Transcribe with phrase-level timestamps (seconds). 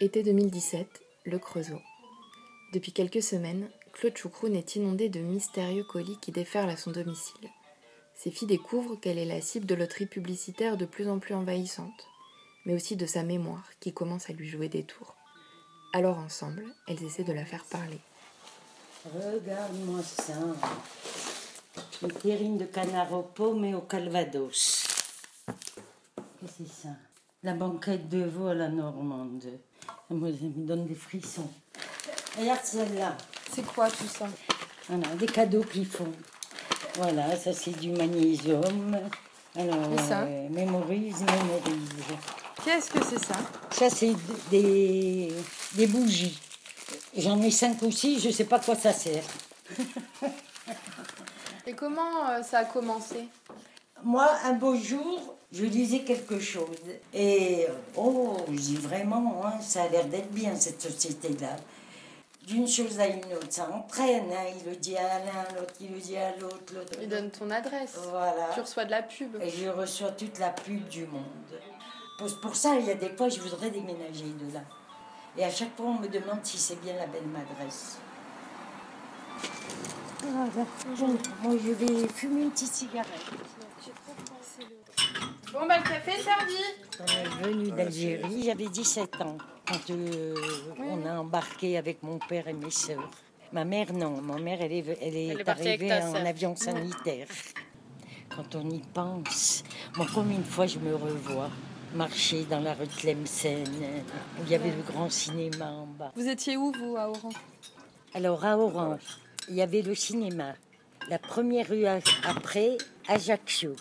[0.00, 0.86] Été 2017,
[1.24, 1.80] le Creusot.
[2.72, 7.48] Depuis quelques semaines, Claude Choucroune est inondé de mystérieux colis qui déferlent à son domicile.
[8.14, 12.08] Ses filles découvrent qu'elle est la cible de loteries publicitaires de plus en plus envahissantes,
[12.64, 15.14] mais aussi de sa mémoire qui commence à lui jouer des tours.
[15.92, 18.00] Alors ensemble, elles essaient de la faire parler.
[19.04, 20.34] Regarde-moi ça.
[22.02, 23.08] Une terrine de canard
[23.64, 24.83] et au calvados.
[26.56, 26.90] C'est ça
[27.42, 29.44] La banquette de veau à la normande.
[30.10, 31.50] Moi, ça me donne des frissons.
[32.38, 33.16] Regarde celle-là.
[33.52, 34.26] C'est quoi tout ça?
[34.88, 36.12] Voilà, des cadeaux qu'ils font.
[36.96, 38.96] Voilà, ça c'est du magnésium.
[39.56, 40.22] Alors, Et ça?
[40.22, 41.88] euh, mémorise, mémorise.
[42.64, 43.34] Qu'est-ce que c'est ça?
[43.70, 44.14] Ça c'est
[44.50, 45.32] des,
[45.74, 46.38] des bougies.
[47.16, 49.24] J'en ai cinq ou six, je sais pas quoi ça sert.
[51.66, 53.28] Et comment euh, ça a commencé?
[54.02, 56.76] Moi, un beau jour, je lisais quelque chose.
[57.12, 61.56] Et, euh, oh, je dis vraiment, hein, ça a l'air d'être bien cette société-là.
[62.46, 64.30] D'une chose à une autre, ça entraîne.
[64.32, 64.52] hein.
[64.58, 66.92] Il le dit à l'un, l'autre, il le dit à l'autre, l'autre.
[67.00, 67.94] Il donne ton adresse.
[68.10, 68.50] Voilà.
[68.52, 69.36] Tu reçois de la pub.
[69.40, 71.22] Et je reçois toute la pub du monde.
[72.18, 74.60] Pour, pour ça, il y a des fois, je voudrais déménager de là.
[75.38, 77.96] Et à chaque fois, on me demande si c'est bien la belle adresse.
[80.22, 80.66] Voilà.
[80.98, 83.08] Bon, moi, je vais fumer une petite cigarette.
[85.54, 86.54] Bon bah le café est servi.
[86.98, 89.38] On est venu d'Algérie, j'avais 17 ans
[89.68, 90.34] quand euh,
[90.80, 93.08] on a embarqué avec mon père et mes sœurs.
[93.52, 94.20] Ma mère, non.
[94.20, 97.28] Ma mère, elle est, elle est, Elle est partie avec arrivée en avion sanitaire.
[98.34, 99.62] Quand on y pense,
[99.96, 101.50] bon, combien de fois je me revois
[101.94, 106.10] marcher dans la rue de Tlemcen, où il y avait le grand cinéma en bas.
[106.16, 107.30] Vous étiez où vous à Oran?
[108.12, 108.98] Alors à Oran,
[109.48, 110.54] il y avait le cinéma.
[111.08, 113.76] La première rue après, Ajaccio.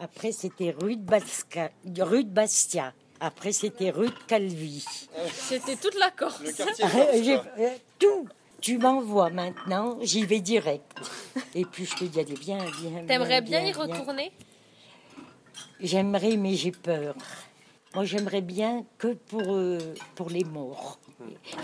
[0.00, 2.92] Après, c'était rue de, Basca- rue de Bastia.
[3.20, 4.84] Après, c'était rue de Calvi.
[5.32, 6.40] C'était toute la Corse.
[7.22, 8.28] J'ai- euh, tout.
[8.60, 10.92] Tu m'envoies maintenant, j'y vais direct.
[11.54, 13.04] Et puis je te dis, allez, viens, viens.
[13.06, 13.82] T'aimerais bien y viens.
[13.82, 14.32] retourner?
[15.80, 17.14] J'aimerais, mais j'ai peur.
[17.94, 19.78] Moi, j'aimerais bien que pour, euh,
[20.14, 20.98] pour les morts.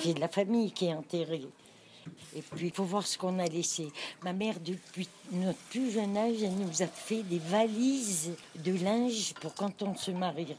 [0.02, 1.46] J'ai de la famille qui est enterrée.
[2.36, 3.88] Et puis, il faut voir ce qu'on a laissé.
[4.22, 9.34] Ma mère, depuis notre plus jeune âge, elle nous a fait des valises de linge
[9.34, 10.56] pour quand on se marierait.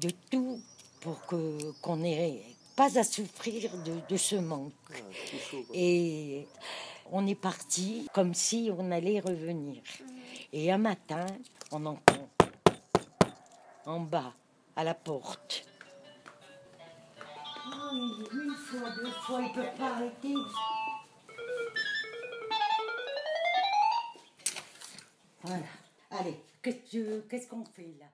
[0.00, 0.60] De tout
[1.00, 2.42] pour que qu'on n'ait
[2.76, 4.72] pas à souffrir de, de ce manque.
[5.72, 6.46] Et
[7.12, 9.82] on est parti comme si on allait revenir.
[10.52, 11.26] Et un matin,
[11.70, 12.28] on entend
[13.86, 14.32] en bas,
[14.76, 15.64] à la porte.
[17.66, 20.34] Une fois, deux fois, il peut pas arrêter.
[25.42, 25.64] Voilà.
[26.10, 28.06] Allez, qu'est-ce que- qu'est-ce qu'on fait là?